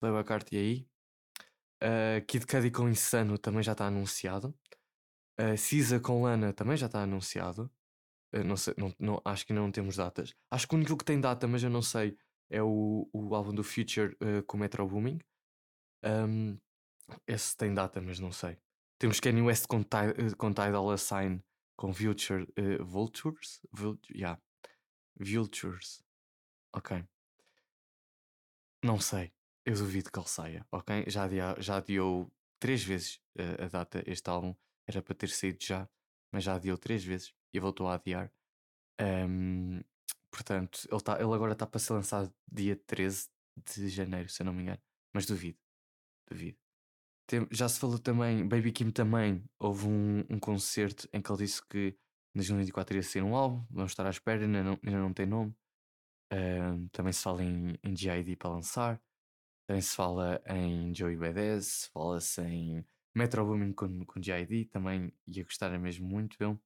[0.00, 0.88] Playboy Carti aí.
[1.82, 4.54] Uh, Kid Cudi com Insano também já está anunciado.
[5.38, 7.70] Uh, Cisa com Lana também já está anunciado.
[8.34, 10.34] Uh, não sei, não, não, acho que ainda não temos datas.
[10.50, 12.16] Acho que o único que tem data, mas eu não sei,
[12.50, 15.18] é o, o álbum do Future uh, com Metro Booming.
[16.04, 16.58] Um,
[17.26, 18.58] esse tem data, mas não sei.
[18.98, 21.42] Temos Kanye West com, uh, com Tidal Sign
[21.76, 23.60] com Future uh, Vultures.
[23.72, 24.40] Vulture, yeah.
[25.18, 26.02] Vultures.
[26.74, 27.04] Ok.
[28.82, 29.32] Não sei.
[29.64, 31.04] Eu duvido que ele saia, ok?
[31.08, 34.02] Já, adia, já adiou três vezes uh, a data.
[34.06, 34.54] Este álbum
[34.86, 35.88] era para ter saído já,
[36.32, 38.32] mas já adiou três vezes e voltou a adiar.
[39.00, 39.82] Um,
[40.36, 43.26] Portanto, ele, tá, ele agora está para ser lançado dia 13
[43.74, 44.78] de janeiro, se eu não me engano.
[45.14, 45.58] Mas duvido.
[46.28, 46.58] Duvido.
[47.26, 51.38] Tem, já se falou também, Baby Kim também, houve um, um concerto em que ele
[51.38, 51.96] disse que
[52.34, 55.24] em 2024 ia ser um álbum, vamos estar à espera, ainda não, ainda não tem
[55.24, 55.56] nome.
[56.92, 59.02] Também se fala em, em GID para lançar.
[59.66, 65.44] Também se fala em Joey Badass, fala-se em Metro Boomin com, com GID, também ia
[65.44, 66.58] gostar mesmo muito dele.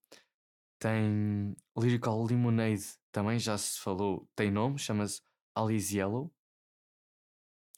[0.80, 5.20] Tem Lyrical Lemonade, também já se falou, tem nome, chama-se
[5.54, 6.32] Alice Yellow.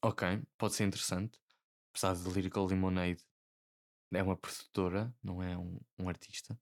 [0.00, 1.38] Ok, pode ser interessante.
[1.90, 3.22] Apesar de Lyrical Lemonade
[4.12, 6.56] é uma produtora, não é um, um artista.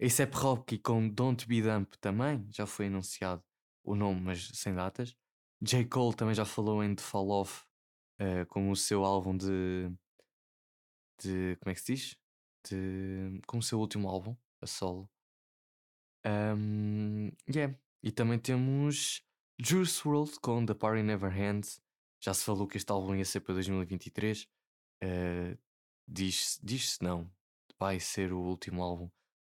[0.00, 3.44] A$AP Rocky com Don't Be Dump também já foi anunciado
[3.84, 5.14] o nome, mas sem datas.
[5.60, 5.84] J.
[5.84, 7.62] Cole também já falou em The Fall Off
[8.20, 9.90] uh, o seu álbum de.
[11.22, 11.56] de.
[11.60, 12.16] como é que se diz?
[12.68, 15.10] De, como o seu último álbum, a solo.
[16.26, 17.76] Um, yeah.
[18.02, 19.22] E também temos
[19.58, 21.80] Juice WRLD com The Party Never Ends.
[22.22, 24.48] Já se falou que este álbum ia ser para 2023.
[25.02, 25.58] Uh,
[26.06, 27.30] diz-se, diz não,
[27.78, 29.10] vai ser o último álbum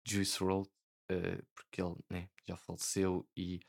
[0.05, 0.69] de Juice WRLD,
[1.11, 3.59] uh, porque ele né, já faleceu e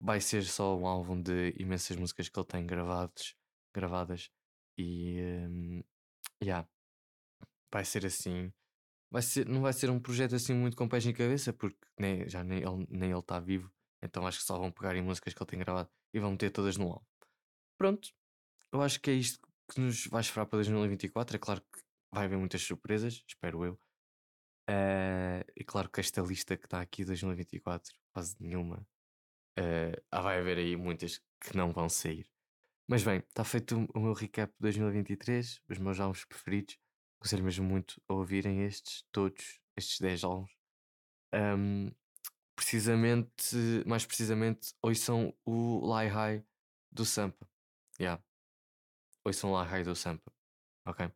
[0.00, 3.36] vai ser só um álbum de imensas músicas que ele tem gravados,
[3.74, 4.30] gravadas.
[4.76, 5.82] E um,
[6.42, 6.68] yeah,
[7.72, 8.52] vai ser assim
[9.12, 12.26] vai ser, não vai ser um projeto assim muito com pés em cabeça, porque nem,
[12.28, 13.70] já nem ele nem ele está vivo,
[14.02, 16.50] então acho que só vão pegar em músicas que ele tem gravado e vão meter
[16.50, 17.04] todas no álbum.
[17.78, 18.10] Pronto,
[18.72, 19.38] eu acho que é isto
[19.70, 21.36] que nos vai esperar para 2024.
[21.36, 23.74] É claro que vai haver muitas surpresas, espero eu.
[24.70, 28.86] Uh, e claro que esta lista que está aqui 2024, quase nenhuma,
[29.58, 32.26] uh, vai haver aí muitas que não vão sair.
[32.88, 36.78] Mas bem, está feito o meu recap de 2023, os meus álbuns preferidos.
[37.22, 40.50] Aconselho mesmo muito a ouvirem estes, todos, estes 10 álbuns.
[41.32, 41.92] Um,
[42.56, 43.54] precisamente,
[43.86, 46.44] mais precisamente, ouçam o Lie High
[46.90, 47.48] do Sampa.
[48.00, 48.20] Yeah.
[49.24, 50.32] Ouçam o Lie High do Sampa.
[50.84, 51.08] Ok?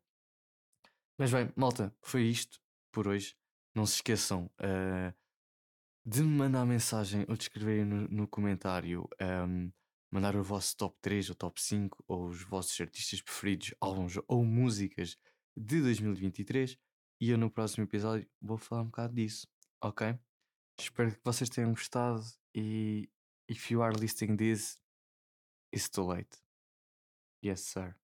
[1.18, 2.60] Mas bem, malta, foi isto
[2.92, 3.36] por hoje.
[3.74, 5.12] Não se esqueçam uh,
[6.04, 9.08] de me mandar mensagem ou de escreverem no, no comentário.
[9.20, 9.72] Um,
[10.08, 14.44] mandar o vosso top 3 ou top 5 ou os vossos artistas preferidos, álbuns ou
[14.44, 15.18] músicas
[15.56, 16.78] de 2023
[17.20, 19.48] e eu no próximo episódio vou falar um bocado disso,
[19.80, 20.18] ok?
[20.78, 22.22] Espero que vocês tenham gostado
[22.54, 23.08] e
[23.48, 24.78] if you are listening this,
[25.72, 26.36] it's too late.
[27.42, 27.96] Yes, sir.